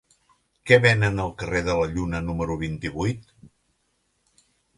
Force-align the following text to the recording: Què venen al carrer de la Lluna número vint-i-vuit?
Què 0.69 0.77
venen 0.85 1.21
al 1.23 1.29
carrer 1.41 1.61
de 1.67 1.75
la 1.81 1.89
Lluna 1.91 2.23
número 2.31 2.57
vint-i-vuit? 2.63 3.31